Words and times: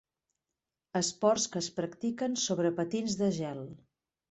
Esports 0.99 1.45
que 1.57 1.61
es 1.65 1.69
practiquen 1.77 2.41
sobre 2.47 2.73
patins 2.83 3.21
de 3.23 3.31
gel. 3.39 3.65